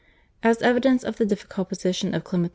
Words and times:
As 0.41 0.63
evidence 0.63 1.03
of 1.03 1.17
the 1.17 1.27
difficult 1.27 1.69
position 1.69 2.15
of 2.15 2.23
Clement 2.23 2.49
XI. 2.49 2.49